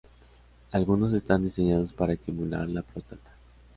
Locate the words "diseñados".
1.43-1.93